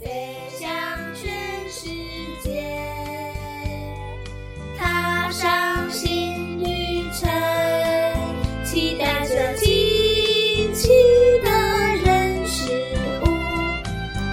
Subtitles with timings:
[0.00, 0.68] 飞向
[1.14, 1.88] 全世
[2.40, 2.64] 界，
[4.76, 7.28] 踏上新旅程，
[8.64, 10.88] 期待着惊奇
[11.42, 11.50] 的
[12.04, 12.70] 人事
[13.22, 13.26] 物，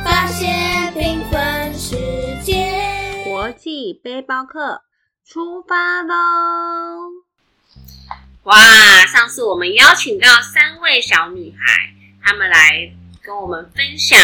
[0.04, 1.96] 发现缤纷世
[2.44, 3.24] 界。
[3.24, 4.84] 国际背包客
[5.26, 6.16] 出发喽！
[8.44, 8.56] 哇，
[9.08, 11.90] 上次我们邀请到三位小女孩，
[12.24, 12.94] 她们来
[13.24, 14.20] 跟我们分享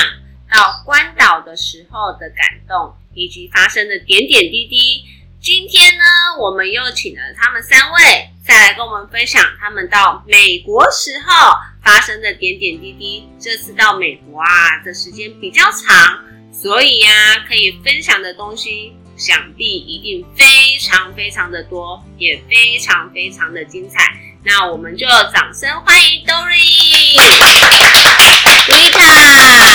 [0.51, 5.05] 到关岛的时候的感动，以及发生的点点滴滴。
[5.39, 6.03] 今天呢，
[6.39, 13.29] 我们又请了他们三位，再来跟我们分享他们到美国时候发生的点点滴滴。
[13.39, 16.19] 这次到美国啊，的时间比较长，
[16.51, 23.99] 所以呀、可以分享的东西想必一定非常非常的多，也非常非常的精彩。
[24.43, 27.15] 那我们就掌声欢迎 Dory、
[28.67, 29.70] Rita、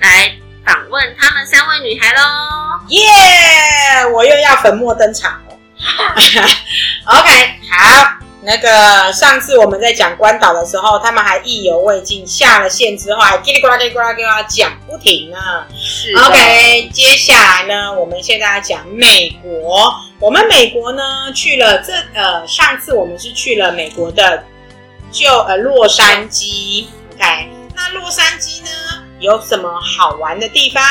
[0.00, 0.34] 来
[0.64, 2.22] 访问他们三位女孩喽。
[2.88, 3.06] 耶
[4.12, 5.56] 我又要粉墨登场了。
[7.06, 7.30] OK，
[7.70, 15.38] 好，那个上次我们在讲关岛的时候，他们还意犹未尽，下了线之后还叽里呱啦叽里呱啦叽里呱啦讲不停呢。
[15.74, 19.94] 是 OK，接下来呢，我们现在要讲美国。
[20.18, 24.44] 我们美国呢去了这呃，上次我们是去了美国的
[25.10, 26.84] 就呃洛杉矶。
[27.14, 28.68] OK，那洛杉矶呢
[29.20, 30.82] 有什么好玩的地方？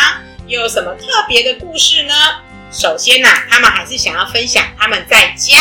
[0.48, 2.14] 又有什么特别的故事呢？
[2.72, 5.58] 首先呐、他们还是想要分享他们在家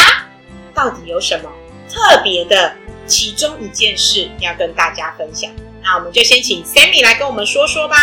[0.75, 1.51] 到底有什么
[1.91, 2.75] 特别的
[3.07, 5.51] 其中一件事要跟大家分享。
[5.83, 7.97] 那我们就先请 Sammy 来跟我们说说吧。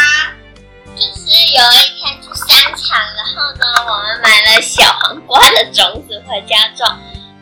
[0.95, 6.87] 就是有一天去商场，然后呢，我们买了小黄瓜的种子回家种，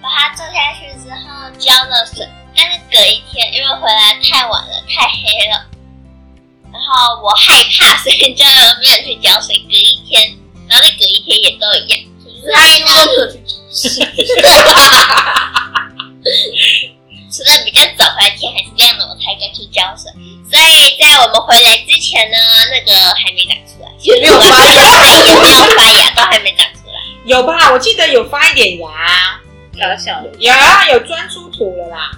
[0.01, 2.27] 把它种下去之后浇了水，
[2.57, 5.65] 但是隔一天因为回来太晚了，太黑了，
[6.83, 8.43] 后我害怕，所以就
[8.81, 9.55] 没有去浇水。
[9.67, 10.35] 隔一天，
[10.67, 11.99] 然后再隔一天也都一样，
[12.43, 12.87] 所以呢，
[17.31, 20.11] 除了比较早回来天还是亮的，我才敢去浇水。
[20.51, 22.37] 所以在我们回来之前呢，
[22.69, 23.89] 那个还没长出来，
[24.21, 24.79] 没有发芽
[25.25, 26.93] 也没有发芽，都还没长出来。
[27.25, 27.71] 有吧？
[27.71, 29.41] 我记得有发一点芽，
[29.79, 32.11] 小小的，有啊，有钻出土了啦。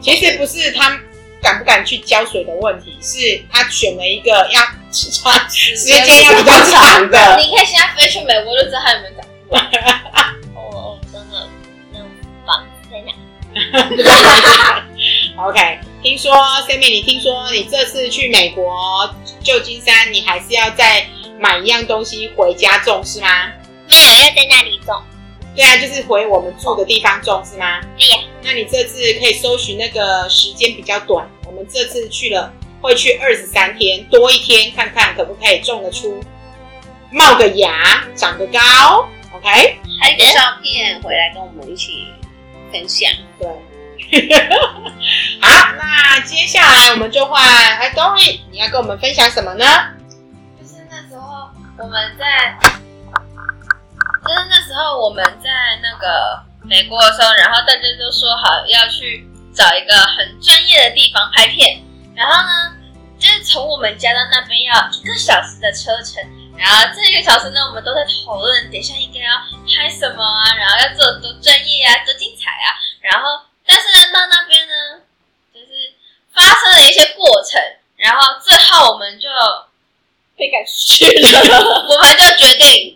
[0.00, 1.00] 其实不是他
[1.42, 7.36] 敢不敢去浇水的问题，是他选了一个要穿时间要比较长的。
[7.36, 9.60] 你可以现在飞去美国就知道他有没有长出来。
[10.54, 11.48] 哦，真的，
[11.92, 11.98] 那
[12.46, 13.12] 房子在哪？
[15.44, 16.32] OK，听说
[16.68, 21.06] Sammy，你听说你这次去美国旧金山，你还是要再
[21.40, 23.28] 买一样东西回家种是吗？
[23.88, 25.02] 没有，要在那里种。
[25.54, 27.80] 对啊，就是回我们住的地方种是吗？
[27.98, 36.22] 对呀，那你这次可以搜寻那个时间比较短，我们这次去了会去二十三天，多一天看看可不可以种得出，
[37.10, 39.08] 冒个芽，长得高。
[39.34, 39.48] OK，
[40.00, 42.06] 拍个照片回来跟我们一起
[42.70, 43.10] 分享。
[43.38, 43.48] 对。
[45.40, 49.64] 好，那接下来我们就换哎，Dory，你要跟我们分享什么呢？
[50.60, 51.48] 就是那时候
[51.78, 52.54] 我们在，
[54.72, 55.50] 时候我们在
[55.82, 61.84] 那个美国的时候，然后大家都说好要去找一个很专业的地方拍片，
[62.16, 62.72] 然后呢，
[63.18, 66.24] 就是从我们家到那边要一个小时的车程，
[66.56, 69.36] 然后这一个小时呢，我们都在讨论等一下应该要
[69.68, 72.72] 拍什么啊，然后要做多专业啊，多精彩啊，
[73.02, 75.04] 然后但是呢，到那边呢，
[75.52, 75.92] 就是
[76.32, 77.60] 发生了一些过程，
[77.96, 79.28] 然后最后我们就
[80.34, 81.60] 被赶出去了，
[81.92, 82.91] 我们就决定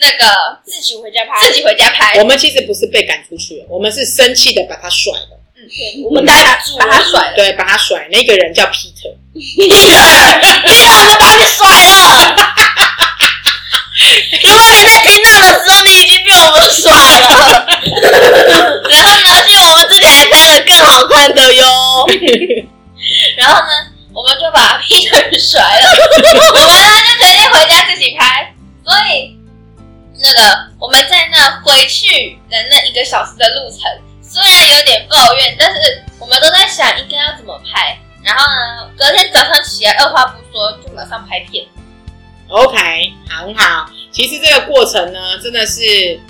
[0.00, 1.40] 那个自己回家拍。
[1.46, 5.36] 自己回家拍我，们其实不是被赶出去，我们是生气的把他甩了。
[5.56, 7.36] 嗯我们大家住把他甩了。
[7.36, 8.08] 对，把他甩。
[8.10, 9.14] 那个人叫 Peter。
[9.32, 9.68] 你
[10.82, 12.34] 让我们把你甩了。
[14.42, 17.66] 如果你在听到的时候，你已经被我们甩了。
[18.90, 19.28] 然后呢，
[19.70, 21.62] 我们之前还拍了更好看的哟。
[23.36, 23.70] 然后呢，
[24.12, 25.86] 我们就把 Peter 甩了，
[26.52, 28.52] 我们呢就决定回家自己拍。
[28.82, 29.36] 所以，
[30.20, 33.80] 那个我们在那回去的那一个小时的路程，
[34.22, 37.98] 虽然有点抱怨，但是我们都在想应该要怎么拍。
[38.22, 41.64] 然后呢，隔天早上起来，二话不说就马上拍片。
[42.48, 42.76] OK，
[43.28, 43.88] 很好。
[44.12, 46.20] 其实这个过程呢，真的是，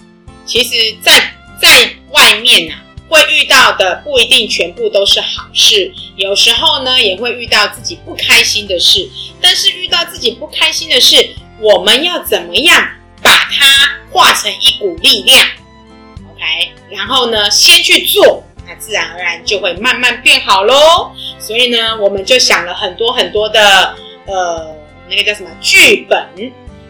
[0.47, 2.79] 其实在，在外面啊，
[3.09, 9.11] 会遇到的不一定全部都是好事，有时候呢，也会遇到自己不开心的事。
[9.43, 12.89] 但是遇到自己不开心的事，我们要怎么样
[14.11, 15.39] 化成一股力量
[16.33, 21.12] ？OK，然后呢，先去做，那自然而然就会慢慢变好喽。
[21.39, 23.95] 所以呢，我们就想了很多很多的
[24.27, 24.75] 呃，
[25.09, 26.27] 那个叫什么剧本，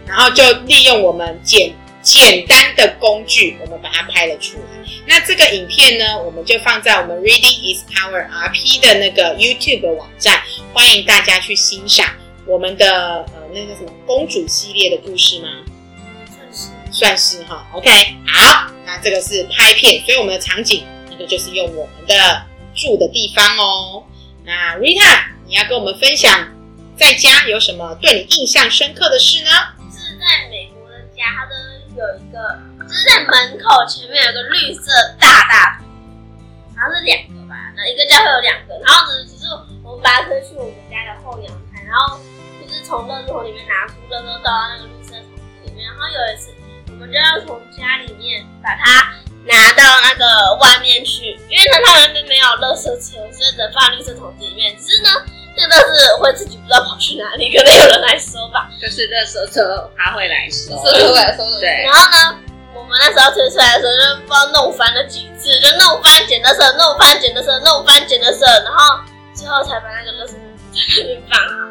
[0.06, 1.72] 然后就利用我们简
[2.02, 4.62] 简单的工具，我们把它拍了出来。
[5.06, 10.40] 那这个影片呢，我们就放在我们 Reading is Power RP 的那个 YouTube 网站，
[10.72, 12.06] 欢迎大家去欣赏
[12.46, 15.48] 我们的呃那个什么公主系列的故事吗？
[17.00, 17.88] 算是哈，OK，
[18.26, 22.44] 好，那这个是拍片，所以我们的场景那个就是用我们的
[22.74, 24.04] 住的地方哦。
[24.44, 26.46] 那 Rita，你要跟我们分享
[26.98, 29.50] 在家有什么对你印象深刻的事呢？
[29.90, 35.80] 是在美国的家，它的有一个，就是在门口前面有个绿色大大，
[36.76, 39.48] 好像是两个吧，那一个家会有两个，然后呢，只是
[39.82, 42.20] 我们把它推去我们家的后阳台，然后
[42.60, 45.32] 就是从垃圾桶里面拿出垃圾倒到那个绿色桶
[45.64, 46.52] 里面，然后有一次
[47.00, 49.08] 们就要从家里面把它
[49.48, 55.08] 拿到那个外面去，因为呢它那边没有垃圾车，所以只能放在绿色桶子里面，只是呢
[55.56, 58.68] 这个垃圾会自己不知道跑去哪里，可能有人来收吧。
[58.80, 60.76] 就是热车车他会来收。
[61.58, 62.38] 对然，后呢，
[62.74, 69.00] 我们那时候推出来的时候，就不知道弄翻了几次，就弄翻捡垃圾，弄翻捡垃圾，弄翻捡垃圾，然后
[69.34, 70.38] 最后才把那个垃圾在
[70.98, 71.69] 那边放好。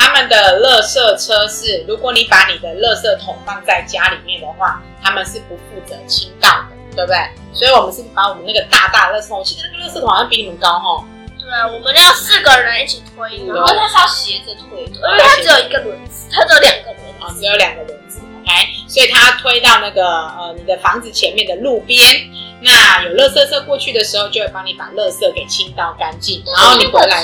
[0.00, 7.18] 他们的垃圾车是，如果你把你的垃圾桶放在家里面的话，他们是不负责清道的，对不对？
[7.52, 11.04] 所以我们是把我们那个大大的垃圾桶，我记得那个垃圾桶好像比你们高哈，
[11.38, 17.38] 对啊，我们要四个人一起推，然后它是要斜着推的，因为它只有一个轮子，它只有两个轮啊，子。
[17.38, 18.50] 只有两个轮子，OK，
[18.88, 22.00] 所以它推到那个呃你的房子前面的路边，
[22.62, 27.22] 那有垃圾车过去的时候，就会帮你把垃圾给清到干净，然后你回来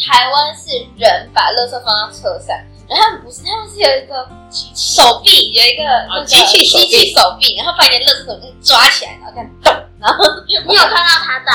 [0.00, 2.56] 台湾是人把垃圾放到车上，
[2.88, 4.26] 然后他们不是，他们是有一个
[4.74, 6.86] 手臂，有一个那个机器手臂。
[6.86, 11.50] 机器手臂，然后把你的垃圾桶抓起来，然后这样动，然后你有看到他的？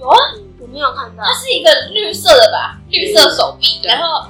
[0.00, 0.18] 有啊，
[0.60, 1.24] 我没有看到。
[1.24, 1.32] 它。
[1.32, 3.90] 是一个绿色的吧，绿色手臂，对。
[3.90, 4.28] 然后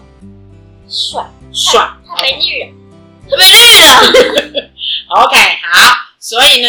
[0.89, 2.75] 帅，帅他没绿人，
[3.29, 4.71] 特别绿了。
[5.09, 6.69] OK，好，所以呢，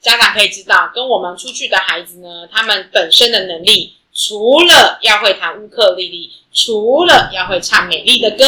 [0.00, 8.44] 家长可以知道，跟我们出去的孩子呢，他们本身的能力，除了要会弹乌克丽丽，除了要会唱美丽的歌，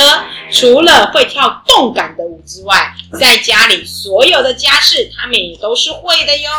[0.50, 6.50] 除了会跳动感的舞之外，在家里所有的家事，他们也都是会的哟。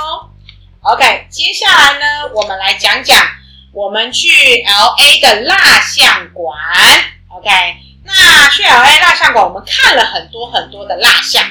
[0.82, 3.18] OK，接下来呢，我们来讲讲
[3.74, 6.56] 我们去 LA 的蜡像馆。
[7.30, 7.50] OK，
[8.04, 11.44] 那去 LA 蜡像馆，我们看了很多很多的蜡像。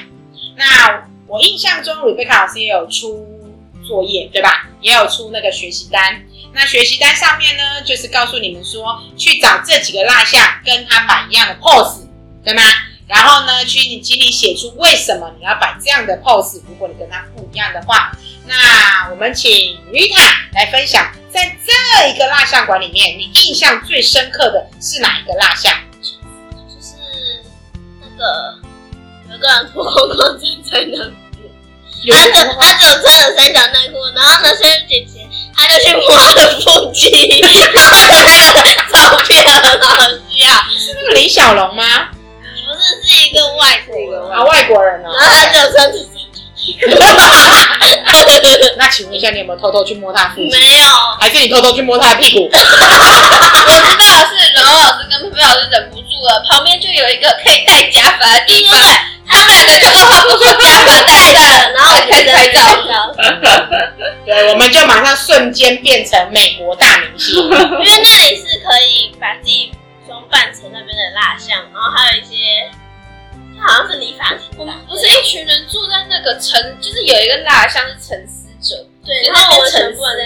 [0.55, 3.27] 那我印象中，Rebecca 老师也有出
[3.85, 4.69] 作业，对吧？
[4.79, 6.23] 也有出那个学习单。
[6.53, 12.07] 那学习单上面呢，就是告诉你们说，去找这几个蜡像，跟他摆一样的 pose，
[12.43, 12.63] 对吗？
[13.07, 16.61] 然后呢，去你请你写出为什么你要摆这样的 pose。
[16.67, 18.11] 如果你跟他不一样的话，
[18.45, 19.51] 那我们请
[19.91, 25.73] Rita 来分享，在这一个蜡像馆里面，你印象最深刻的是哪一个蜡像？
[26.01, 26.93] 就是
[27.99, 28.59] 那个
[29.31, 31.13] 有个人脱光光站在那边，
[32.11, 37.39] 他只他只有穿了三角内裤，然后呢，仙人姐姐她就去摸他的腹肌，
[37.73, 40.47] 然后那个照片很好笑，
[40.77, 41.83] 是那个李小龙吗？
[42.65, 45.11] 不是是一个外国人，啊，外国人哦。
[45.19, 45.91] 然后他只有穿
[48.77, 50.49] 那请问一下，你有没有偷偷去摸他的腹肌？
[50.51, 50.89] 没有，
[51.19, 52.49] 还是你偷偷去摸他的屁股？
[52.49, 52.49] 我
[53.97, 58.77] 知道是柔柔老师跟佩佩老师忍不住了，旁边就有一个可以戴假发的地方，
[59.27, 61.41] 他们两个就把不出假发戴上，
[61.73, 62.57] 然后我开始拍照。
[64.25, 67.35] 对，我们就马上瞬间变成美国大明星。
[67.43, 69.71] 因为那里是可以把自己
[70.07, 72.69] 装扮成那边的蜡像，然后还有一些，
[73.59, 79.71] 它好像是理发厅吧，不是一群人坐在那个沉，就是有一个蜡像是沉思者，对，然后我们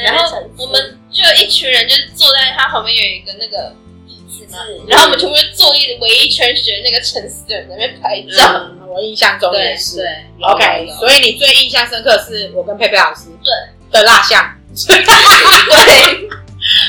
[0.04, 3.74] 然后我们就一群人就是坐在他旁边有一个那个
[4.08, 8.54] 椅子嘛，然后我们全部就坐一围一圈，学那个沉思的人在那边拍照。
[8.54, 9.98] 嗯，我印象中也是。
[9.98, 10.08] 对
[10.42, 14.58] ，OK，所以你最印象深刻是我跟佩佩老师对的蜡像。
[14.74, 14.90] 对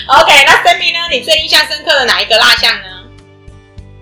[0.07, 1.09] ，OK，那 Sammy 呢？
[1.11, 2.94] 你最印象深刻的哪一个蜡像呢？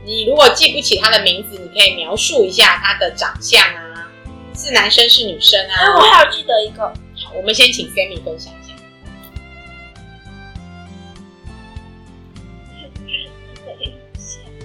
[0.04, 4.10] 你如果记不起他的名字，你可以描述一下他的长相啊，
[4.56, 6.10] 是男生是女生哎，我啊？
[6.18, 6.82] 还有记得一个，
[7.24, 8.72] 好，我们先请 Sammy 分享一下。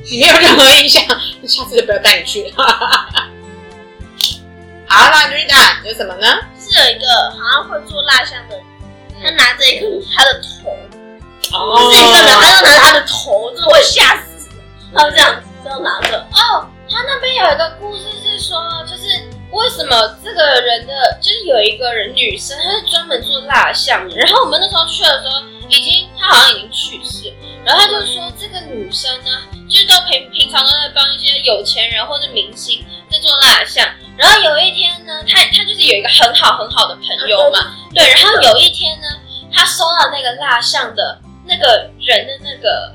[0.10, 1.04] 你没有任何印象，
[1.42, 2.52] 那下次就不要带你去了。
[4.88, 6.28] 好，那 Rita 有什么呢？
[6.58, 8.66] 是有一个好像会做蜡像的人，
[9.22, 10.72] 他拿着一个他的头，
[11.52, 14.37] 哦不是一个人，他就拿他的头，这会吓死人。
[14.94, 19.04] 他就这样子这样拿着，哦，他那边有一个故事是说，就是
[19.52, 24.16] 为什么这个人的，就是有一个人女生，她是专门做蜡像的。
[24.16, 27.34] 然后我们那时候去的时候，已经她好像已经去世，
[27.66, 33.86] 然后他就说这个女生呢，就是都平平常都在帮一些有钱人或者明星在做蜡像。
[34.18, 38.08] 然后有一天呢，她她就是有一个很好很好的朋友嘛， 对。
[38.14, 39.08] 然后有一天呢，
[39.54, 42.94] 他收到那个蜡像的那个人的那个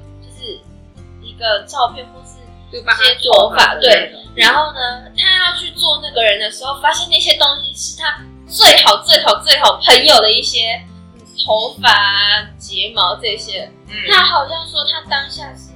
[1.43, 2.39] 个照片或是
[2.71, 4.15] 就帮他一些做法，对。
[4.35, 10.81] 然后呢，他要去做那个人的时候，发现那些东西是他最好、最好、最好朋友的一些
[11.15, 13.71] 嗯头发啊、睫毛这些。
[13.89, 15.73] 嗯，他好像说他当下是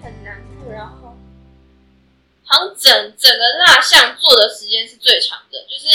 [0.00, 1.16] 很难过，然后
[2.44, 5.90] 好像整整个蜡像做的时间是最长的，就是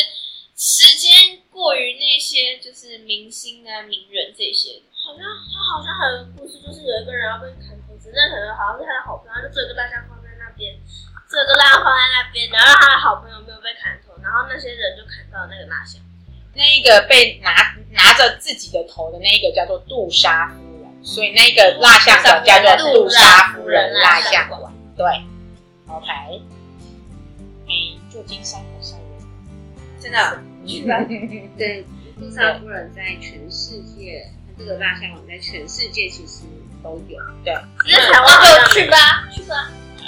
[0.58, 4.82] 时间过于那些就是明星啊、名人这些。
[5.06, 7.48] 好像他好像还有个故事，就是有一个人要被
[8.14, 10.78] 那可能好像是他的好朋友，他就做一个蜡像放在那边，
[11.28, 16.00] 做一个蜡像放在那边，然后他的好朋友没有被砍头，然后那些人就砍到那个蜡像。
[16.54, 17.50] 那一个被拿
[17.90, 24.72] 拿着自己的头的那一个叫做杜莎夫人，所以那个蜡像馆叫做杜莎夫人蜡像馆。
[24.96, 25.06] 对
[25.90, 26.08] ，OK。
[27.66, 29.06] 哎，旧金山好像有。
[30.00, 30.40] 真的，
[31.58, 31.84] 对，
[32.20, 36.44] 杜莎夫人在全世界，这个蜡像馆在全世界其实
[36.84, 37.18] 都有。
[37.44, 38.98] 对，只是台湾好像去吧，
[39.34, 39.56] 去吧。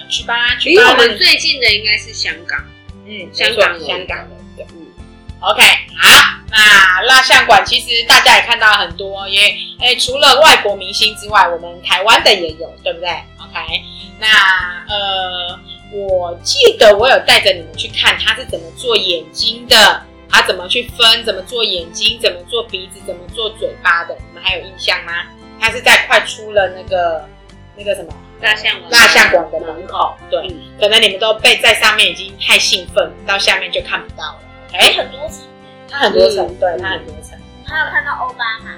[0.08, 0.78] 去吧，去离。
[0.78, 2.64] 我们最近的应该是香港，
[3.08, 4.36] 嗯，香港香港的。
[4.56, 4.86] 对嗯
[5.40, 5.62] ，OK，
[5.98, 9.42] 好，那蜡像馆其实大家也看到很多，也
[9.80, 13.82] 诶，除了外国明星之外，我们台湾的也有，对不对？OK，
[14.20, 14.28] 那
[14.88, 15.60] 呃，
[15.92, 25.14] 我记得我有带着你们去看他是怎么做眼睛的，他怎么去分，怎么做眼睛，怎么做鼻子，怎么做嘴巴的，你们还有印象吗？
[25.60, 27.28] 他是在快出了那个
[27.76, 34.40] 那个什么蜡像馆，蜡像馆的门口，对，嗯可能你们都被在上面已经太兴奋，到下面就看不到了。
[34.74, 35.46] 哎、很多层，
[35.90, 38.72] 它很多层，嗯对，它很多层，还有看到欧巴马。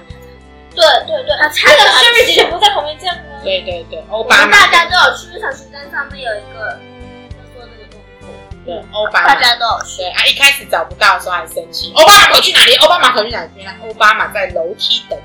[0.76, 3.42] 对对对，他差那个的 Sherry 姐姐不在旁边这样吗？
[3.44, 6.80] 对对对，欧巴马，们大家都有去日常清单上面有一个，
[7.34, 8.30] 就说这个动作，
[8.64, 10.04] 对欧巴马，大家都有去。
[10.04, 12.76] 对啊，一开始找不到的时候还生气，欧巴马跑去哪里？
[12.76, 13.50] 欧巴马跑去哪里？
[13.56, 15.18] 原来欧巴马在楼梯等，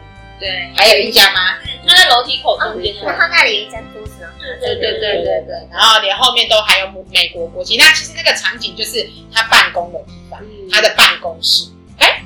[0.42, 1.54] 对，还有一家吗？
[1.86, 2.92] 他在楼梯口中间。
[3.04, 4.26] 然后那里有一张桌子，
[4.60, 7.76] 对对对对对对，然后连后面都还有美国国旗。
[7.76, 11.70] 那其实那个场景就是他办公的地方，嗯他的办公室。
[11.98, 12.24] 哎，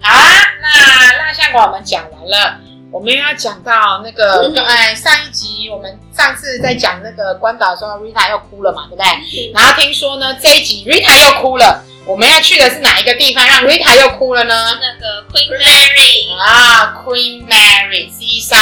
[0.00, 0.22] 好啊，
[0.62, 2.60] 那蜡像馆我们讲完了。
[2.92, 9.52] 我们又要讲到那个，哎，上一集我们上次在讲那个关岛的时候，Rita 又哭了嘛，对不对？
[9.52, 11.84] 然后听说呢，这一集 Rita 又哭了。
[12.06, 14.78] 我们要去的是哪一个地方，让 Rita 又哭了呢？
[14.80, 18.56] 那个 Queen Mary，啊，Queen Mary 是一艘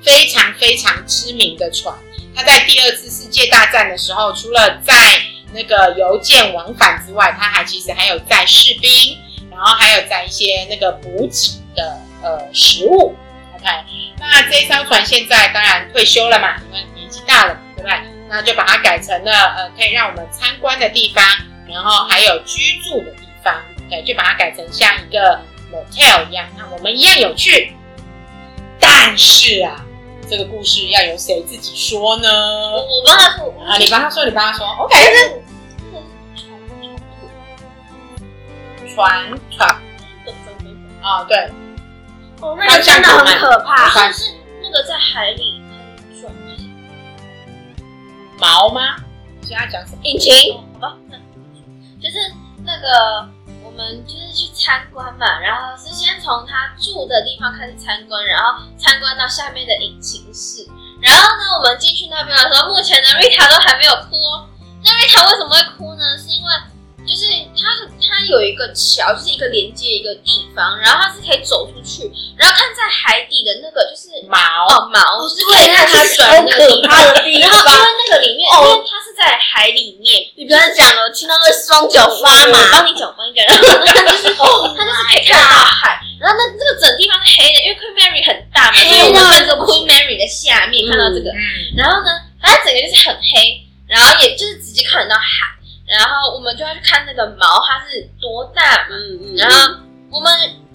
[0.00, 1.92] 非常非常知名的船。
[2.36, 4.94] 它在第二次世界大战的时候，除了在
[5.52, 9.18] 那个邮件往返之外，它还其实还有在士兵，
[9.50, 13.16] 然后还有在一些那个补给的呃食物。
[13.56, 13.66] OK，
[14.20, 17.98] 那这一艘船现在当然退休了嘛，因为年纪大了嘛，对不对？
[18.28, 21.24] 那就把它改成了呃可以让我们参观的地方，
[21.68, 23.54] 然后还有居住的地方。
[23.90, 25.40] 对，就把它改成像一个
[25.70, 26.46] motel 一样。
[26.56, 27.74] 那我们一样有趣，
[28.80, 29.84] 但是啊，
[30.28, 32.28] 这个故事要由谁自己说呢？
[32.72, 34.66] 我我帮他说，啊，你帮他说，你帮他说。
[34.66, 34.96] OK，
[38.94, 39.68] 船船
[41.02, 41.36] 啊，对，
[42.40, 43.92] 哦，那个真的很可怕。
[43.94, 45.60] 但是那个在海里
[45.98, 46.70] 很转，就是
[48.38, 48.96] 毛吗？
[49.40, 49.98] 你现在讲什么？
[50.04, 50.58] 引擎，
[52.14, 53.28] 是那个
[53.64, 60.62] 我们就是去参观嘛，然后是先从他住的地方开始参观，然后参观到下面的引擎室，
[61.02, 64.14] 然后呢，我们进去那边的时候，目前呢瑞塔都还没有哭。
[64.84, 66.16] 那瑞塔为什么会哭呢？
[66.16, 66.50] 是因为
[67.04, 67.26] 就是
[67.64, 72.04] 它它有一个桥，就是一个连接一个地方，然后它是可以走出去，
[72.36, 76.92] 然后看在海底的那个就是毛哦毛，就是可以看它转的那个地方。
[77.14, 82.60] 的地然后因为那个里面，因为它是在海里面，你不要讲了，我听到会双脚发我麻。
[82.72, 83.44] 帮你讲，我帮你讲。
[83.46, 91.30] 然后，它就是哦它就是可以看到海，然后那这个整地方是黑的，因为 Queen Mary 很大嘛，所以我们在这个 Queen Mary 的下面看到这个。
[91.30, 91.40] 嗯，
[91.76, 92.10] 然后呢，
[92.42, 95.48] 反正整个就是很黑，然后也就是直接看得到海，
[95.94, 99.78] 然后我们就要去看那个毛它是多大嘛，嗯嗯，然后
[100.10, 100.26] 我们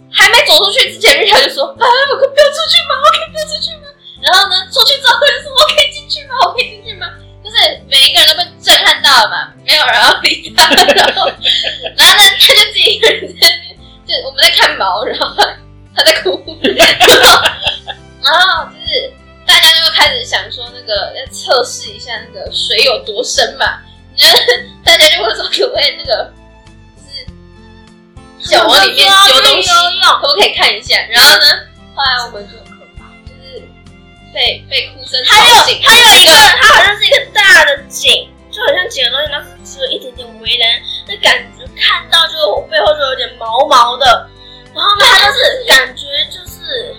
[0.10, 2.96] 还没走出去之前，瑞塔就说：“啊，我可以不要出去吗？
[3.04, 3.92] 我可以不要出去吗？”
[4.24, 6.36] 然后呢，出去之后就说：“我可以进去吗？
[6.48, 7.08] 我可以进去吗？”
[7.44, 11.28] 就是每一个人都被震撼到了嘛，没有人要理他，然后，
[11.98, 13.76] 然后呢，他就自己一个人在那边，
[14.08, 16.88] 就我们在看毛，然后他在哭，然
[17.28, 17.42] 后，
[18.24, 19.12] 然后就是
[19.46, 23.82] 大家就会开始想说，那个要测试一下那个水有多深嘛，
[24.20, 26.34] 就 是大家就会说可不可以那个
[28.38, 29.70] 就是脚往里面丢东西，
[30.22, 30.98] 可不可以看一下？
[31.10, 31.46] 然后呢，
[31.96, 33.64] 后来我们就很可怕，就是
[34.34, 44.30] 被被哭声还有吵醒，还有一个，它好像是一个大的井，就好像井的东西，然后只有一点点围栏，那感觉看到就我背后就有点毛毛的。
[44.76, 46.96] 然后呢， 它就是感觉就是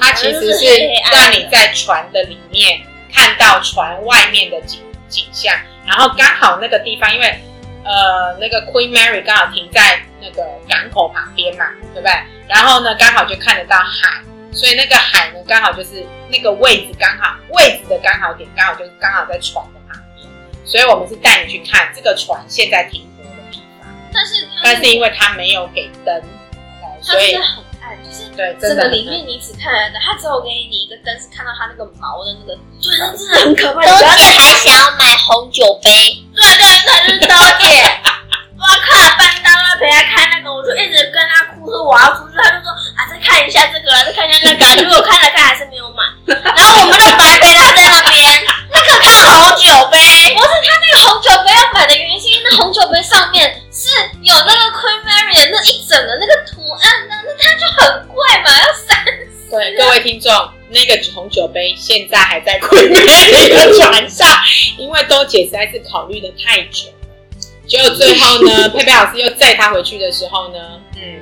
[0.00, 0.64] 它其实是
[1.12, 2.80] 让你在船的里面
[3.12, 5.54] 看到船外面的景景象，
[5.86, 7.26] 然后刚好那个地方，因为
[7.84, 12.12] 呃那个 Queen Mary 刚好停在那个港口旁边嘛，对不对？
[12.48, 20.28] 然后呢，刚好就看得到海，所以那个海呢，刚好就是那个位置刚好位置的刚好点，刚好就是刚好在船的旁边，
[20.64, 26.22] 所以我们是带你去看这个船现在停泊的地方，但是但是因为它没有给灯，
[27.04, 33.86] 它所以很暗，就是对整个里面你只看得到，它只有给你一个灯，是看到它那个毛的那个，对，那真的很可怕。
[33.86, 37.86] 周姐还想要买红酒杯，对对对，就是周姐，
[38.58, 48.18] 我看了半当要陪他看那个，我就一直跟他哭说我要出去，他就说啊再看一下这个，再看一下那个，结果看了看还是没有买，然后我们就白陪他在那边，
[48.74, 49.98] 那个看红酒杯，
[50.34, 51.94] 不是他那个红酒杯要买的。
[51.96, 53.88] 原因是因为那红酒杯上面是
[54.22, 55.56] 有那个 Queen Mary 的。
[55.56, 57.05] 那一整个那个图案
[57.38, 59.28] 它就很贵嘛，要三十。
[59.48, 60.32] 对，各位听众，
[60.70, 64.26] 那个红酒杯现在还在 Queen Mary 的船上，
[64.76, 66.94] 因为多姐实在是考虑的太久了，
[67.66, 70.58] 结果最后呢， 佩佩老师又载他回去的时候呢，
[70.96, 71.20] 嗯，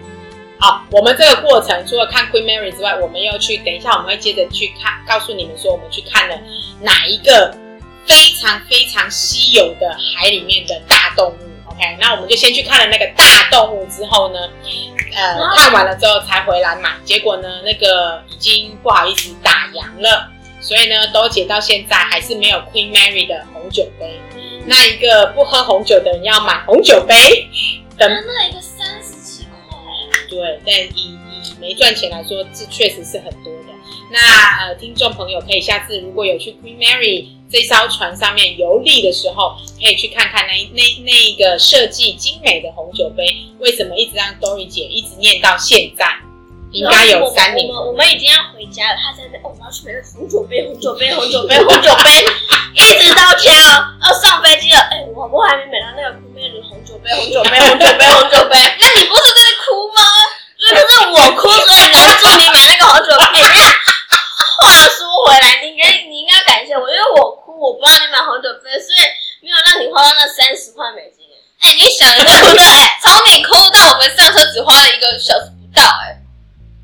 [0.59, 6.35] 好，我们这个过程除了看 Queen Mary 之外，我们又去，等一下我们会接着去看，告诉你们说我们去看了
[6.81, 7.55] 哪一个
[8.07, 11.54] 非常非常稀有的海里面的大动物。
[11.77, 14.39] OK，那我们就先去看了那个大动物之后呢，
[15.15, 16.91] 呃，看完了之后才回来买。
[17.05, 24.21] 结果呢，那个已经不好意思打烊了，所以呢，都姐到现在还是没有 Queen Mary 的红酒杯。
[24.67, 27.15] 那一个不喝红酒的人要买红酒杯，
[27.99, 29.77] 等那一个三十七块，
[30.31, 33.75] 对，但以以没赚钱来说，这确实是很多的。
[34.11, 43.25] 那呃，听众朋友可以下次如果有去 Queen Mary 这艘船上面游历的时候，可以去看看那那那一个设计精美的红酒杯，
[43.61, 46.07] 为什么一直让 Dory 姐一直念到现在？
[46.73, 47.75] 应该有三年我。
[47.75, 52.11] 们我们已经要回家了，他在那，哦，我要去买个红酒杯，红酒杯，红酒杯，红酒杯，
[52.75, 58.59] 一直到家了，要上飞机了，哎，我我还没买到那个酷妹的红酒杯，红酒杯，红酒杯，红酒杯。
[58.83, 60.03] 那你不是在哭吗？
[60.59, 63.39] 因为是我哭，所以拦住你买那个红酒杯。
[64.65, 69.01] 话说回来，你应该你应该感谢我，因为我哭，我不让你买红酒杯，所以
[69.45, 71.21] 没有让你花到那三十块美金。
[71.61, 72.65] 哎、你想一下，对不对？
[73.05, 76.17] 从你哭到我们上车只花了一个小时不到、哎，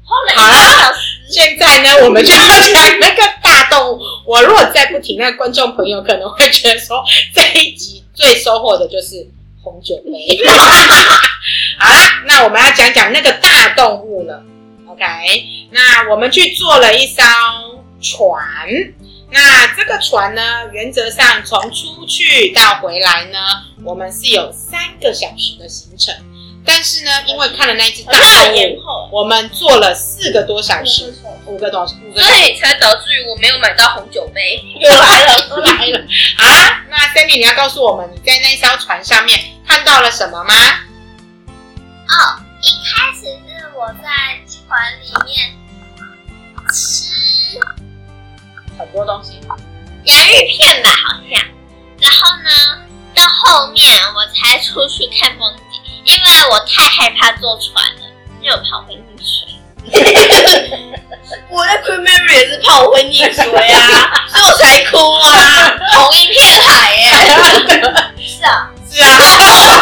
[0.04, 4.00] 花了一个小时，现在呢，我们就要讲那个大动物。
[4.26, 7.02] 我如果再不停，那观众朋友可能会觉得说，
[7.34, 9.26] 这一集最收获的就是
[9.62, 10.38] 红酒杯。
[11.78, 14.42] 好啦，那我们要讲讲那个大动物了。
[15.00, 17.22] OK，那我们去坐了一艘
[18.02, 18.44] 船。
[19.30, 23.38] 那这个船呢，原则上从出去到回来呢，
[23.82, 26.14] 我们是有三个小时的行程。
[26.66, 29.08] 但是呢，因为看了那一只大好像动很延物，后。
[29.10, 31.14] 我们坐了四个多小时，
[31.46, 34.62] 五个多五个多所以才导致于我没有买到红酒杯。
[34.78, 36.06] 又来了，又来了。
[36.36, 40.54] 好啦，那 Sandy 你要告诉我们，你在那艘船上面看到了什么吗？
[42.04, 44.38] 哦，一开始是我在
[44.70, 45.50] 船里面
[46.72, 47.58] 吃
[48.78, 49.40] 很多东西。
[50.04, 51.42] 洋芋片吧，好像。
[51.98, 52.48] 然后呢，
[53.12, 58.02] 到后面我才出去看风景，因为我太害怕坐船了，
[58.40, 59.58] 因为我怕我会溺水。
[61.50, 67.10] 我在 Queen Mary 也是怕我会溺水啊， 所以我才哭啊，同一片海耶、
[68.24, 69.79] 是啊，是啊。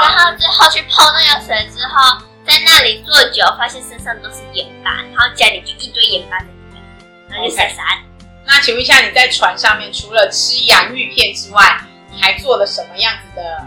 [0.00, 6.82] 然好，后最后去泡那个水之后，在那里坐久，发现身上都是盐巴，然后家里就一堆盐巴在里面，
[7.28, 8.02] 然后就傻傻的。
[8.44, 13.64] 那请问一下，你在船上面除了吃洋芋片之外，你还做了什么样子的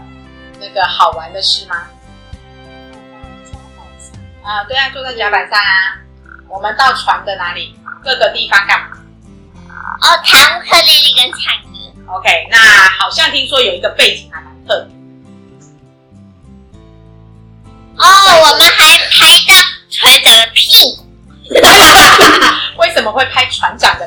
[0.60, 1.76] 那个好玩的事吗？
[4.42, 5.98] 啊、对啊，坐在甲板上啊。
[6.48, 7.78] 我们到船的哪里？
[8.04, 8.96] 各个地方干嘛
[10.00, 12.12] 哦，弹乌克丽丽跟唱歌。
[12.14, 12.56] ？OK，那
[13.00, 14.95] 好像听说有一个背景还蛮特别。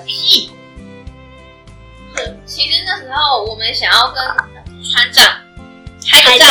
[0.09, 0.55] 屁股？
[2.45, 4.21] 其实那时候我们想要跟
[4.83, 5.23] 船长
[6.09, 6.45] 拍个照，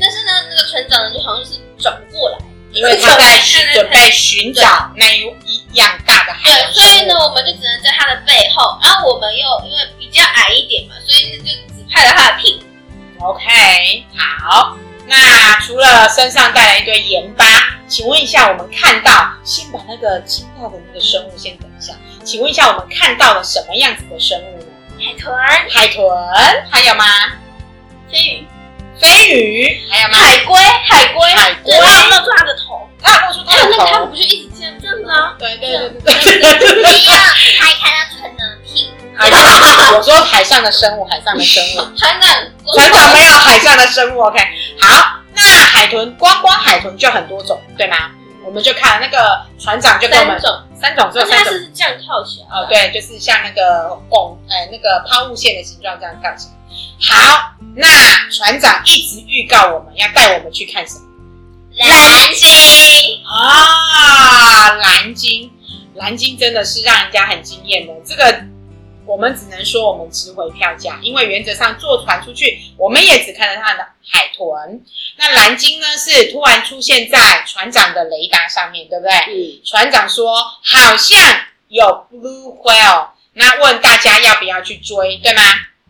[0.00, 2.38] 但是呢，那个船长呢就好像是转不过来，
[2.70, 3.42] 因为他在
[3.74, 13.26] 准备寻找那一样大的海对，所以呢，我们就只能在他的背后，然后我们又因为比较矮一点嘛，所以就只拍了他的屁股。
[13.26, 14.76] OK，好。
[15.04, 17.44] 那除了身上带来一堆盐巴，
[17.86, 21.92] 请问一下，我们看到先把那个个惊讶的那个生物先等一下，
[22.24, 24.66] 请问一下，我们看到了什么样子的生物呢？
[24.98, 25.34] 海豚、
[25.70, 26.06] 海豚，
[26.70, 27.04] 还有吗？
[28.10, 28.46] 飞鱼、
[29.00, 30.14] 飞鱼，还有吗？
[30.18, 34.14] 海龟，海龟，海龟露出它的头，啊，露出它的头那个它不。
[34.14, 35.34] 就一直这样这样子啊？
[35.38, 36.82] 对对对对对。
[36.82, 37.12] 没有，
[37.58, 38.92] 还看到船长的屁
[39.96, 41.96] 我说海上的生物，海上的生物。
[41.96, 42.30] 船长，
[42.74, 44.38] 船长没有海上的生物，OK。
[44.80, 47.96] 好，那海豚，光光海豚就很多种，对吗？
[48.44, 51.52] 我们就看那个船长就跟我们三种，三种，只有而且它三种。
[51.54, 52.46] 是这样跳起来。
[52.50, 56.54] 哦，，对，就是像那个拱，哎，那个抛物线的形状这样跳起来。
[57.00, 57.86] 好，那
[58.30, 61.04] 船长一直预告我们要带我们去看什么
[61.78, 64.74] 蓝鲸，啊？
[64.74, 65.50] 蓝鲸，
[65.94, 67.92] 蓝鲸真的是让人家很惊艳的。
[68.04, 68.44] 这个
[69.06, 74.80] 我们只能说我们值回票价，因为原则上坐船出去，我们也只看到它的海豚。
[75.16, 79.12] 那蓝鲸呢，是突然出现在船长的雷达上面，对不对？
[79.12, 81.18] 嗯，船长说好像
[81.68, 85.42] 有 blue whale，那问大家要不要去追，对吗？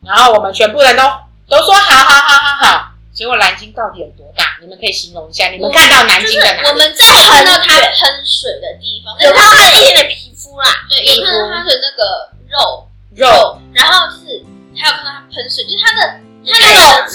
[0.05, 1.03] 然后我们全部人都
[1.49, 2.89] 都说好好好好好。
[3.15, 4.57] 结果蓝鲸到底有多大？
[4.61, 5.49] 你们可以形容一下。
[5.49, 6.69] 你们看到蓝鲸的哪里？
[6.69, 14.45] 我们在看到它喷水的地方，有有它看到一点点皮肤啦，对，有看到它的那个肉肉，然后是
[14.77, 17.11] 还有看到它喷水，就是它的它那那个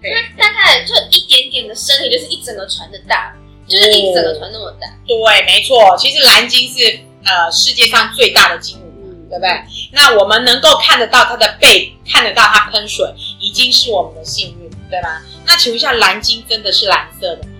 [0.00, 3.34] 对它大概就一点点的身体，就是一整个船的大，
[3.68, 4.86] 就是一整个船那么大。
[5.06, 5.96] 对，没错。
[5.98, 9.50] 其实蓝鲸是呃世界上最大的鲸鱼，嗯对不对？
[9.92, 13.06] 那我们能够看得到它的背，看得到它喷水，
[13.40, 15.22] 已经是我们的幸运，对吧？
[15.46, 17.51] 那请问一下，蓝鲸真的是蓝色的吗？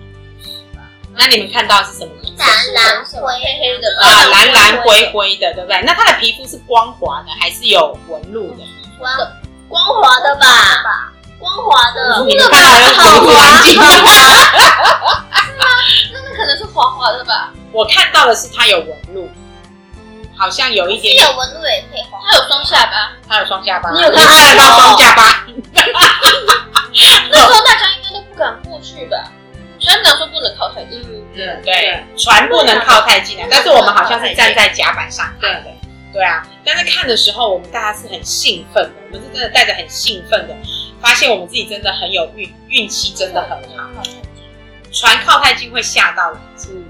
[1.15, 2.43] 那你们看到是什么颜色？
[2.43, 5.81] 蓝蓝灰黑黑的啊，蓝蓝灰灰的，对不对？
[5.85, 8.63] 那它的皮肤是光滑的，还是有纹路的？
[8.97, 9.11] 光
[9.69, 13.77] 光滑的吧，光滑的，你们看到的是不是蓝鲸？
[15.55, 15.61] 那
[16.11, 17.51] 那可能是滑滑的吧？
[17.71, 19.29] 我看到的是它有纹路，
[20.35, 22.19] 好像有一点是，有纹路也可以滑。
[22.31, 23.11] 它有双下巴。
[23.27, 25.45] 它有双下巴，你有看得到双下巴？
[27.29, 29.17] 那时候大家应该都不敢过去吧？
[29.83, 31.01] 船长说不能靠太近。
[31.03, 35.69] 嗯，嗯，对，船不能靠太近啊，但是我们好像是站在甲板上看的。
[36.13, 36.23] 对。
[36.23, 40.55] 啊，但是看的时候，我们大家是很兴奋的，我们是真的带着很兴奋的，
[41.01, 44.01] 发现我们自己真的很有运运气，真的很好。
[44.91, 46.85] 船靠太近会吓到蓝鲸，嗯，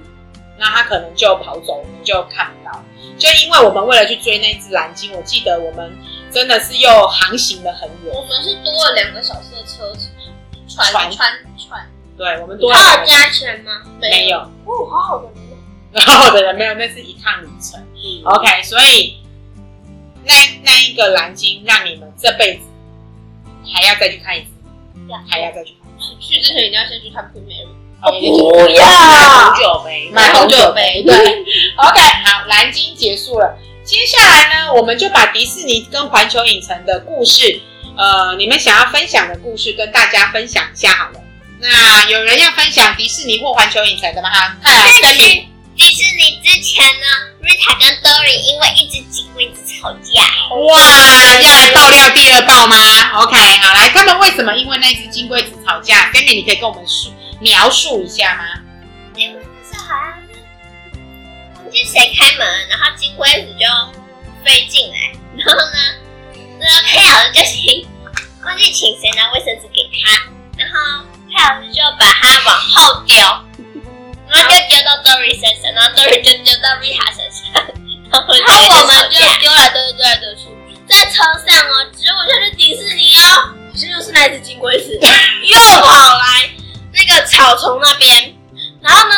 [0.59, 2.83] 那它可能就跑走，我们就看不到。
[3.17, 5.97] 就因为我们为了去追那只蓝鲸，我记得我们
[6.31, 9.95] 真的是又航行了很远，我们是多了两个小时的车
[10.67, 10.91] 船。
[10.91, 13.81] 船船对我们多了它有加钱吗？
[13.99, 15.57] 没有，哦，好好的人哦。
[15.91, 17.79] 然后的人没有，那是一趟旅程。
[17.79, 19.17] 嗯 OK，所以
[20.23, 22.61] 那那一个蓝鲸让你们这辈子
[23.65, 24.49] 还要再去看一次，
[25.29, 26.15] 还要再去看一次。
[26.19, 27.67] 去之前一定要先去看 Premier。
[28.03, 31.25] 哦不要买红酒杯，买红酒杯，对对。
[31.77, 33.57] OK，好，蓝鲸结束了。
[33.85, 37.61] 接下来呢，我们就把迪士尼跟环球影城的故事，
[37.97, 41.22] 呃，你们想要分享的故事跟大家分享一下好了。
[41.63, 44.29] 那有人要分享迪士尼或环球影城的吗？
[44.29, 47.05] 哈，在去迪士尼之前呢
[47.41, 50.23] ，Rita 跟 Dory 因为一只金龟子吵架，
[50.55, 52.75] 哇，要来爆料第二爆吗
[53.21, 58.43] ？OK，好，来，他们为什么因为那只金龟子吵架？Sammy，你可以跟我们述描述一下吗？
[59.15, 60.41] 因为那时候好像是
[61.63, 63.65] 忘记谁开门，然后金龟子就
[64.43, 64.95] 飞进来，
[65.37, 65.77] 然后呢，
[66.59, 67.87] 那个佩老师就请
[68.43, 70.23] 忘记请谁拿卫生纸给他，
[70.57, 73.17] 然后佩老师就把它往后丢，
[74.29, 77.49] 然后就丢到 Dory 身上，然后 Dory 就丢到 Rita 身上，
[78.11, 80.45] 然后我们就就丢来丢去，丢来丢去，
[80.87, 84.93] 在车上哦，结果就去迪士尼哦，其实就是那只金龟子。
[84.93, 86.49] 又跑来
[86.93, 88.35] 那个草丛那边，
[88.81, 89.15] 然后呢，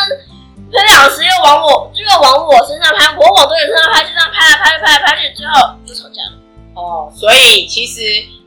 [0.72, 6.32] 佩老师又往我又往我身上拍，我往对人身上拍，就这样拍来拍去拍来拍去，最后就吵架了。
[6.74, 8.00] 哦，所以其实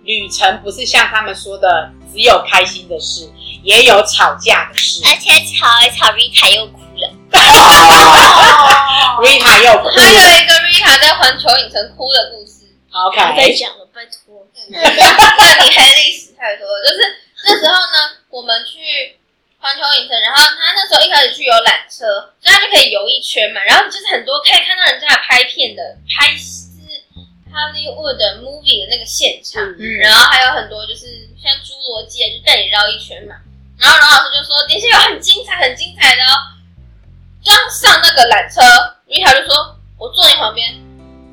[0.04, 3.32] 旅程不是像他们说的只有开心的事，
[3.64, 5.02] 也有吵架的事。
[5.06, 7.10] 而且吵一吵，Rita 又哭了。
[7.32, 14.48] 哦 Rita 又哭还有一个 Rita 在环球影城哭的故事，，OK，讲了，拜托。
[14.70, 14.78] 那
[15.64, 16.84] 你黑历史太多了。
[16.88, 17.00] 就是
[17.46, 17.98] 那时候呢，
[18.30, 19.18] 我们去
[19.58, 22.06] 环球影城，然后他那时候一开始去游览车，
[22.40, 23.62] 所以他就可以游一圈嘛。
[23.64, 26.70] 然后就是很多可以看到人家拍片的拍是
[27.52, 33.36] Hollywood 的 movie 的那个现场，嗯然后还有很多就是像侏罗纪啊，就带你绕一圈嘛。
[33.80, 36.36] 然后龙老师就说，底下有很精彩很精彩的哦，
[37.46, 38.62] 刚上那个缆车，
[39.08, 40.76] 米卡就说，我坐你旁边，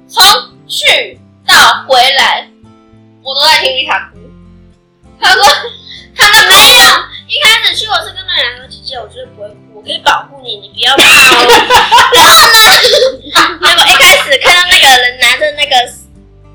[0.09, 0.23] 从
[0.69, 2.49] 去到回来，
[3.25, 4.21] 我都在听米卡哭。
[5.21, 5.43] 他说，
[6.15, 6.79] 他都没有，
[7.27, 11.47] 一开始去我是跟那两个姐姐，我就是不会哭，我可以保护你，你不要怕哦。
[12.15, 15.75] 然后呢，那么一开始看到那个人拿着那个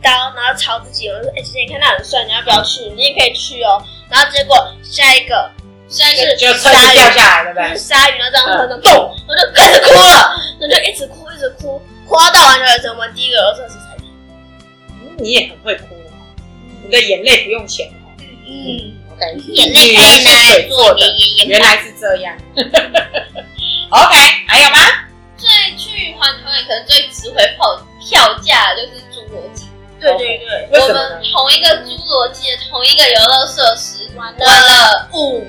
[0.02, 2.90] 刀，然后朝自己，我说，哎，姐姐你看他很帅，你要不要去？
[2.96, 3.84] 你也可以去哦。
[4.10, 5.52] 然后结果下一个。
[5.92, 7.78] 就车鲨鱼子掉下来，对不就是对？
[7.78, 12.88] 鲨鱼，然后这样突然这样咚，我就开始哭了，我就一直哭，一直哭，哭到到完全为止。
[12.90, 14.08] 我们第一个游乐设施才停。
[15.02, 16.14] 嗯你也很会哭哦，
[16.84, 18.10] 你的眼泪不用钱哦。
[18.20, 21.02] 嗯，OK，眼泪是可以拿来水做的，
[21.46, 22.36] 原来是这样。
[23.92, 24.16] OK，
[24.48, 24.78] 还有吗？
[25.38, 29.66] 最去环球影可能最值回票票价的就是侏罗纪。
[30.00, 30.40] 对对
[30.72, 31.22] 对，我们？
[31.32, 35.46] 同一个侏罗纪的同一个游乐设施玩了了五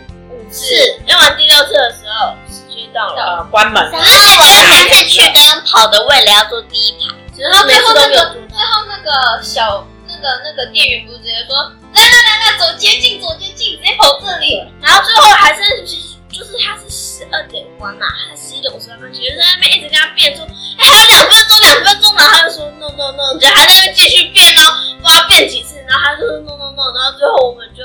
[0.53, 3.83] 是用完第六次的时候，时间到了，呃，关门。
[3.91, 11.57] 然后我一开始去跟跑的为了要坐第一排，然后最后那个最后那个小那个那个店员不是直接说
[11.95, 14.63] 来来来来走接近走接近，直接跑这里。
[14.81, 15.83] 然后最后还是
[16.31, 20.45] 就是他是十二点关嘛，还是十一点五十八分，其实在那边一直跟他辩说，
[20.79, 24.69] 哎还有两分钟两分钟，然后他就说 no no no，就还在那边继续变哦，
[25.01, 27.85] 不知道辩几次，然后他就说 no no no，然后最后我们就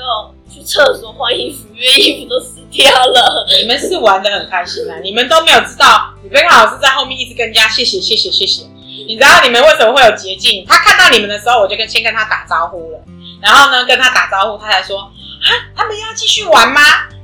[0.52, 3.44] 去厕所换衣服，因为衣服都湿掉了。
[3.60, 8.62] 你们是玩的很开心啊，你们都没有知道，李贝卡老师在后面一直跟人家谢谢谢谢谢谢。
[9.08, 10.64] 你知道你们为什么会有捷径？
[10.66, 13.00] 他看到你们的时候，我就跟先跟他打招呼了，
[13.42, 16.80] 然后呢跟他打招呼，他才说啊，他们要继续玩吗？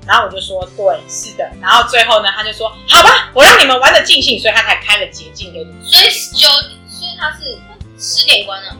[0.06, 1.48] 然后我就说对，是的。
[1.62, 5.74] 然后最后呢，他就说好吧，我让你们玩的尽兴，所以他才开了捷径给你们。
[5.82, 6.04] 所以
[6.36, 6.48] 九，
[6.88, 7.56] 所以他是
[7.98, 8.76] 十点关了。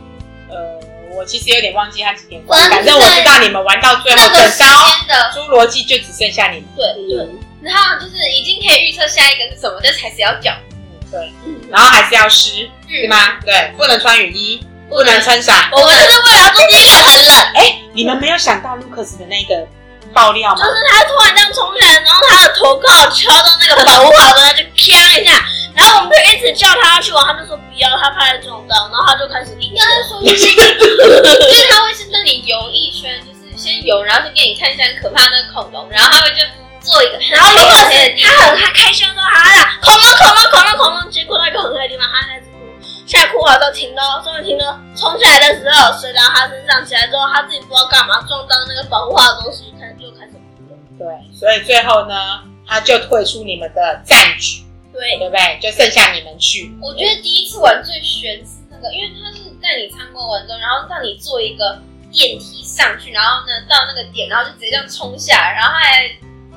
[1.14, 6.68] 呃，我其实有点忘记他几点关，反正我知道你们玩到最后，的侏罗纪就只剩下你们。
[6.77, 7.27] 对对，
[7.62, 10.57] 然后就是已经可以预测下一个是什么，但是还是要讲。
[10.72, 11.33] 嗯，对。
[11.70, 13.38] 然后还是要湿，对吗？
[13.44, 15.68] 对，不能穿雨衣，不能撑伞。
[15.72, 19.66] 我们就是为了要坐第一个很冷，哎，你们没有想到 Lucas 的那个
[20.12, 20.64] 爆料吗就？
[20.64, 30.46] 是他突然这样冲下来，然后他的头刚好敲到那个保护好的，他就啪一下，然后我们就一直叫他去玩，他就说不要，他怕撞到，然后他就开始应该是说 就是
[31.68, 36.46] 他会是那里游一圈，就是先游，然后就给你看一下很可怕的恐龙，然后他会就
[36.80, 42.58] 做一个很然后如果黑的地是他很他开心说好啦，恐龙恐龙恐龙恐龙，结果那个很黑的地方，他开始哭，
[43.06, 50.78] 现在哭完都停了，终于停了，冲下来的时候水到他身上，起来之后他自己不知道干嘛撞到那个保护化的东西，开始就开始哭了。
[50.98, 51.06] 对，
[51.37, 52.14] 所以最后呢，
[52.66, 54.63] 他就退出你们的战局，
[54.94, 55.59] 对，对不对？
[55.61, 56.70] 就剩下你们去。
[56.80, 66.07] 我觉得第一次玩最悬是那个，因为他是带你参观完之后，然后让你坐一个电梯上去，然后呢到那个点，然后就直接这样冲下来，然后还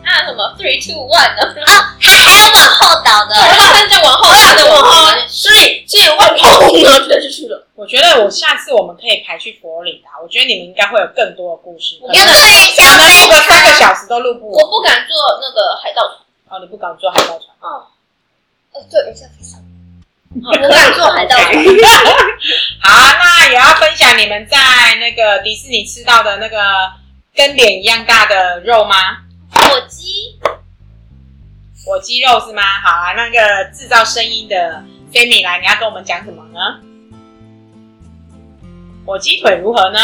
[0.05, 7.65] 按什么 three two one 的，然后他还要往后倒的，他就往后，倒的往后往后，，所以这也往后，然后就去了。
[7.73, 11.97] 我觉得我下次我们可以排去佛罗里达，我觉得你们应该会有更多的故事。
[12.01, 14.63] 我可能有可能小可能录个三个小时都录不完。
[14.63, 16.17] 我不敢坐那个海盗船，
[16.49, 17.49] 哦，你不敢坐海盗船。
[17.59, 17.85] 哦，
[18.77, 19.59] 哦，对，等一下飞上，
[20.43, 21.51] 我敢坐海盗船。
[22.81, 24.57] 好，那也要分享你们在
[24.99, 26.57] 那个迪士尼吃到的那个
[27.33, 28.95] 跟脸一样大的肉吗？
[29.49, 30.37] 火鸡，
[31.83, 32.61] 火鸡肉是吗？
[32.83, 36.59] 好啊，那个制造声音的 Sammy 来，你要跟我们讲什么呢？
[39.05, 39.99] 火鸡腿如何呢？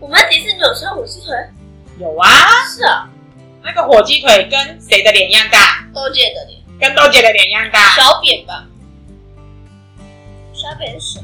[0.00, 1.36] 我们迪士尼有吃火鸡腿？
[2.00, 2.28] 有啊，
[2.74, 3.08] 是啊，
[3.62, 5.86] 那个火鸡腿跟谁的脸一样大？
[5.94, 6.51] 都记得脸，
[6.82, 7.94] 跟豆姐的脸一样大。
[7.94, 8.64] 小扁吧，
[10.52, 11.22] 小扁是谁。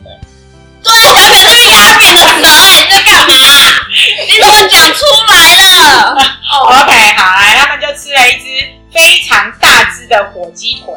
[0.85, 3.35] 对，是小扁的手，你在干嘛？
[4.25, 5.35] 你怎么讲出来
[5.83, 6.15] 了？
[6.63, 10.95] OK，好，来，他们就吃了一只非常大只的火鸡腿。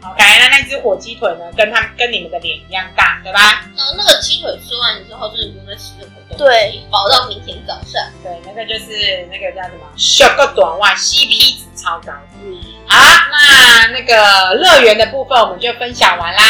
[0.00, 3.66] OK，那那只火鸡腿呢，跟他们跟你们的脸一样大，对吧？
[3.76, 8.00] 然后那个鸡腿吃完之后，真的不用再吃任何东西，对，饱到明天早上。
[8.22, 12.12] 对，那个就是那个叫什么小个短袜，CP 值超高。
[12.42, 12.56] 嗯，
[12.86, 12.96] 好，
[13.30, 16.42] 那那个乐园的部分我们就分享完啦。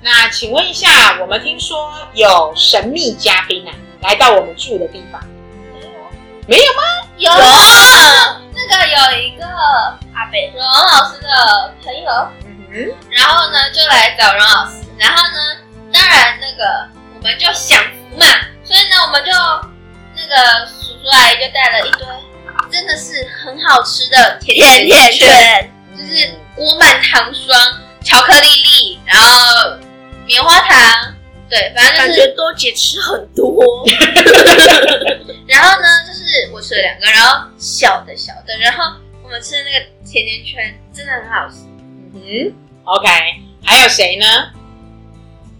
[0.00, 3.70] 那请问一下，我们听说有神秘嘉宾啊，
[4.02, 5.20] 来到我们住的地方，
[6.46, 6.82] 没有没有吗？
[7.16, 9.44] 有啊，那个有一个
[10.14, 12.28] 阿北荣老师的朋友，
[12.70, 15.38] 嗯然后呢就来找荣老师，然后呢，
[15.92, 18.26] 当然那个我们就享福嘛，
[18.64, 19.32] 所以呢我们就
[20.14, 22.06] 那个叔叔阿姨就带了一堆
[22.70, 29.78] 真的是很好吃的甜甜甜圈，圈，就是裹满糖霜、巧克力粒，然后
[30.26, 31.14] 棉花糖，
[31.48, 33.64] 对，反正就是觉多姐吃很多。
[35.48, 38.84] 然后呢，就是我吃了两个，然后小的小的，然后
[39.22, 41.64] 我们吃的那个甜甜圈真的很好吃。
[42.24, 42.52] 嗯
[42.84, 43.08] ，OK，
[43.64, 44.26] 还有谁呢？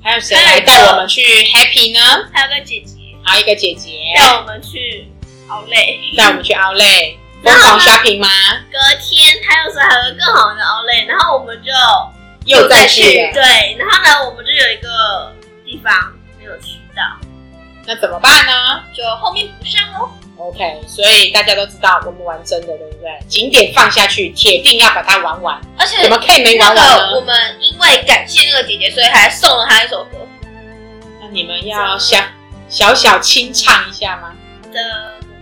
[0.02, 2.28] 还有谁来带我们去 Happy 呢？
[2.32, 2.94] 还有个姐姐
[3.24, 5.06] 还有一个姐姐带我们去
[5.46, 8.28] 好累，带我们去 Outlet 疯狂 shopping 吗？
[8.70, 11.70] 隔天他又说还有个更好的奥莱，然后我们就
[12.46, 13.02] 又再去。
[13.02, 15.92] 对，然后呢我们就有一个地方
[16.38, 17.02] 没有去到，
[17.86, 20.10] 那怎么办呢就后面补上喽。
[20.38, 23.10] ？OK，所以大家都知道我们玩真的，对不对？
[23.28, 27.16] 景点放下去，铁定要把它玩完，而且怎么可以没玩完呢？
[27.16, 30.18] 我们因为感谢那个姐姐，所以还送了她一首歌。
[31.20, 32.16] 那你们要小
[32.68, 34.32] 小小清唱一下吗？
[34.72, 34.78] 的，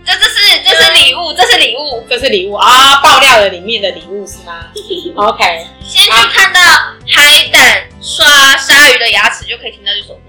[0.05, 2.03] 这这是这是礼物，这是礼物。
[2.09, 4.67] 这是礼物啊，爆料了里面的礼物是吗？
[5.15, 6.59] OK，先去看到
[7.07, 8.25] 海胆刷
[8.57, 10.21] 鲨鱼的牙齿，就可以听到这首歌。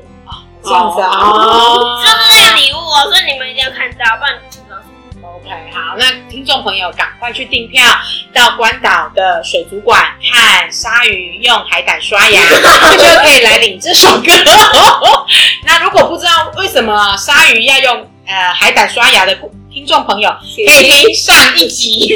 [0.61, 1.09] 这样子啊。
[1.09, 4.39] 哦这是礼物哦，所以你们一定要看到，不然。
[5.41, 7.85] OK，好，那听众朋友赶快去订票，
[8.33, 14.33] 到关岛的水族馆看鲨鱼用海胆刷牙， 就可以来领这首歌。
[15.65, 19.39] 那如果不知道为什么鲨鱼要用呃海胆刷牙的
[19.73, 20.29] 听众朋友，
[20.67, 22.13] 可以听上一集，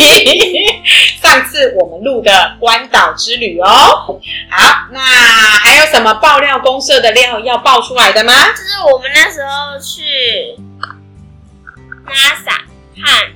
[1.22, 4.20] 上次我们录的关岛之旅哦。
[4.50, 8.32] 好，那还有什么爆料公社的料要爆出来的吗？
[8.48, 10.56] 就是我们那时候去
[12.04, 12.58] NASA
[12.96, 13.32] 看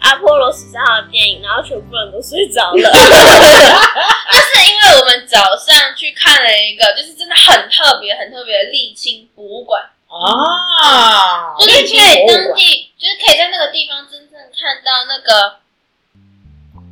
[0.00, 2.76] 阿波罗十三号的电影，然后全部人都睡着了。
[2.92, 15.56] 那是因为我们早上去看了一个，就是真的很特别、很特别的沥青博物馆，哦，就是可以当地，就是可以在那个地方真正看到那个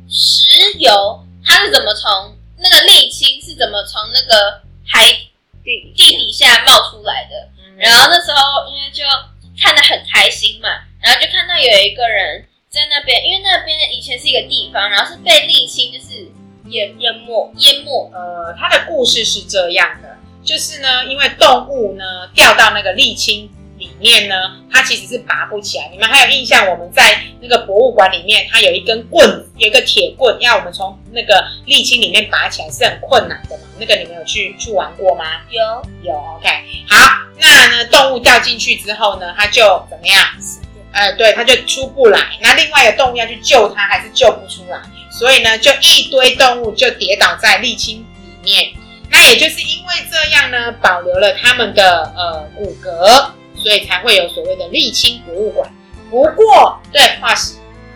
[0.09, 5.05] 石油，它是怎么从那个沥青是怎么从那个海
[5.63, 7.47] 地地底下冒出来的。
[7.77, 9.03] 然后那时候因为就
[9.61, 10.69] 看得很开心嘛，
[11.01, 16.27] 然后就看到有一个人在那边，因为那边以前是一个地方，然后是被沥青就是
[16.69, 24.35] 淹淹没淹没，呃，他的故事是这样的，就是呢，因为动物呢掉到那个沥青里面呢，
[24.71, 25.89] 它其实是拔不起来。
[25.91, 26.69] 你们还有印象？
[26.69, 33.63] 我们在那个博物馆里面，它有一根棍，有一个铁棍，要我们从那个沥青里面拔起来是很困难的嘛？
[33.77, 35.41] 那个你们有去去玩过吗？
[35.49, 35.61] 有
[36.03, 36.47] 有，OK。
[36.87, 40.17] 好，那呢，动物掉进去之后呢，它就怎么样？
[40.93, 42.19] 呃，对，它就出不来。
[42.39, 44.79] 那另外一个动物要去救它，还是救不出来，
[45.11, 48.71] 所以呢，就一堆动物就跌倒在沥青里面。
[49.09, 55.69] 那也就是因为这样呢，保留了它们的呃骨骼，所以才会有所谓的沥青博物馆。
[56.09, 57.55] 不过，对化石。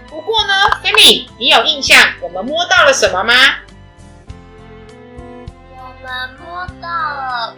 [0.09, 3.33] 不过呢，菲米，你有印象我们摸到了什么吗？
[5.71, 7.55] 我们摸到了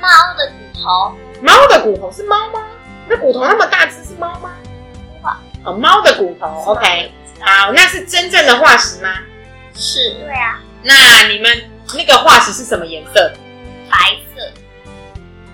[0.00, 2.64] 猫的骨头，猫的骨头是猫吗？
[3.08, 4.52] 那骨头那么大只是猫吗？
[5.64, 7.10] 哦，猫的骨头，OK。
[7.40, 9.08] 好，那是真正的化石吗？
[9.74, 11.50] 是对啊，那你们
[11.96, 13.36] 那个化石是什么颜色的？
[13.90, 13.96] 白
[14.34, 14.52] 色，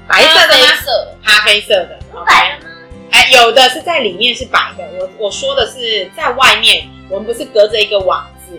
[0.09, 0.75] 白色的黑吗？
[0.83, 1.99] 色，咖啡色的。
[2.27, 2.71] 白了吗？
[3.13, 8.59] 哎，有的是在里面是白的，我我说的是在外面，我们不是隔着一个网子，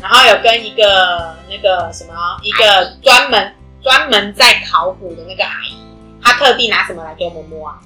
[0.00, 5.76] 然后有跟一个那个什么一个专门专门在考古的那个阿姨，
[6.22, 7.78] 她特地拿什么来给我们摸啊？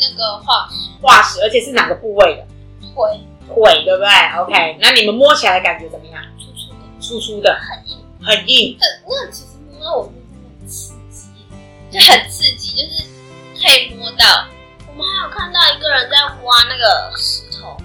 [0.00, 2.46] 那个化石化石，而且是哪个部位的？
[2.94, 4.08] 腿腿，对不对
[4.38, 6.22] ？OK，那你们摸起来感觉怎么样？
[6.38, 8.76] 粗粗的，粗粗的，很硬，很硬。
[8.80, 11.28] 那那其实摸到我就真的很刺激，
[11.90, 13.04] 就很刺激，就是
[13.60, 14.46] 可以摸到。
[14.88, 17.76] 我们还有看到一个人在挖那个石头，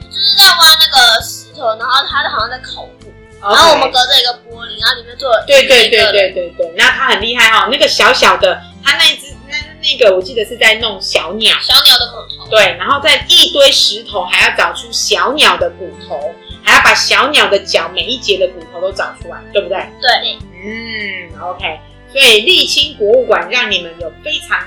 [0.00, 19.78] 就是在挖那个石头，然后他好像在考古，然后我们隔着一个玻璃，然后里面做了对对对对对对，那他很厉害哈、那个小小的，他那一只那那个我记得是在弄小鸟，小鸟的骨头，对，然后在一堆石头还要找出小鸟的骨头，还要把小鸟的脚每一节的骨头都找出来，对不对？
[20.00, 21.80] 对，嗯，OK，
[22.12, 24.58] 所以沥青博物馆让你们有非常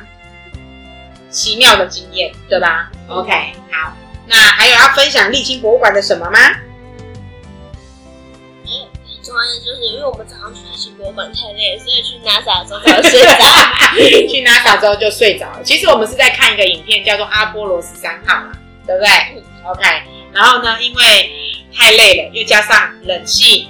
[1.29, 3.31] 奇妙的经验，对吧？OK，
[3.71, 3.93] 好，
[4.27, 6.39] 那还有要分享沥青博物馆的什么吗？
[9.23, 13.29] 重要的就是因为我们早上去历史博物馆太累，所以去 NASA 的时候才会睡着。
[14.27, 15.63] 去 NASA 之后就睡着了。
[15.63, 18.51] 其实我们是在看一个影片，叫做《阿波罗十三号》嘛，
[18.85, 19.09] 对不对
[19.65, 19.81] ？OK，
[20.33, 21.31] 然后呢，因为
[21.73, 23.69] 太累了，又加上冷气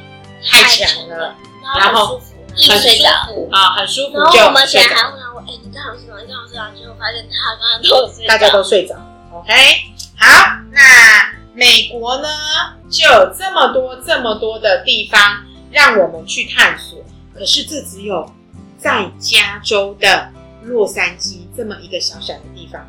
[0.49, 1.36] 太强了
[1.80, 2.19] 然后
[2.57, 2.89] 很舒
[3.32, 3.49] 服。
[3.51, 6.19] 啊，很舒服然后我们起来还问他：“我哎，你刚好睡着？
[6.19, 8.27] 你刚好睡着？”结果发现他刚刚都。
[8.27, 8.95] 大家都睡着。
[9.32, 9.53] OK，
[10.17, 10.82] 好，那
[11.53, 12.27] 美国呢，
[12.89, 15.19] 就有这么多这么多的地方
[15.74, 17.03] 让我们去探索，
[17.34, 18.32] 可是这只有
[18.78, 20.32] 在加州的
[20.63, 22.88] 洛杉矶这么一个小小的地方，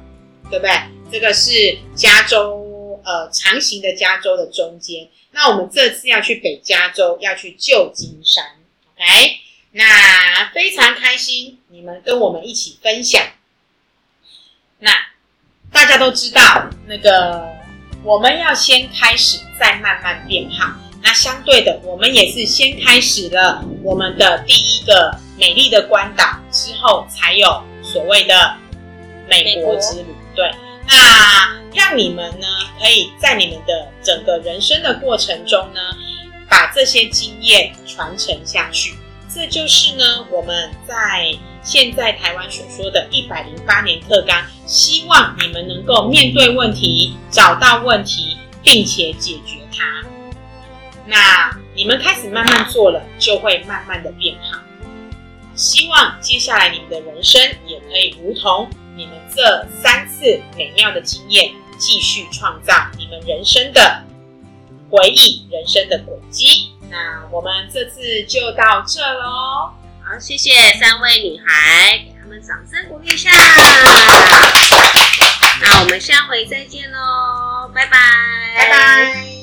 [0.51, 0.72] 对不对？
[1.11, 5.09] 这个是加州呃长形的加州的中间。
[5.32, 8.45] 那我们这次要去北加州，要去旧金山
[8.95, 9.41] ，OK？
[9.72, 13.20] 那非常开心，你们跟我们一起分享。
[14.78, 14.91] 那
[15.72, 17.49] 大家都知道，那个
[18.05, 20.72] 我们要先开始，再慢慢变好。
[21.05, 28.57] 那相对的，我们也是先开始了我们的第一个美丽的关岛，之后才有所谓的
[29.28, 30.07] 美国之旅。
[30.34, 30.50] 对，
[30.88, 32.46] 那让你们呢，
[32.80, 35.80] 可以在你们的整个人生的过程中呢，
[36.48, 38.94] 把这些经验传承下去。
[39.32, 50.02] 这就是呢，我们在现在台湾所说的“一百零八年特纲”，希望你们能够面对问题，找到问题，并且解决它。
[51.07, 54.59] 那你们开始慢慢做了，就会慢慢的变好。
[55.55, 64.02] 希望接下来你们的人生也可以如同你们这三次美妙的经验，继续创造你们人生的
[64.90, 66.72] 回忆、人生的轨迹。
[66.90, 69.70] 那我们这次就到这喽。
[70.02, 73.30] 好，谢谢三位女孩，给她们掌声鼓励一下。
[75.62, 77.96] 那我们下回再见喽，拜拜，
[78.57, 79.34] 拜拜。